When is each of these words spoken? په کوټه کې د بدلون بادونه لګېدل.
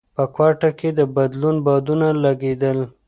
په 0.15 0.23
کوټه 0.35 0.69
کې 0.79 0.89
د 0.97 1.01
بدلون 1.15 1.55
بادونه 1.65 2.07
لګېدل. 2.23 2.79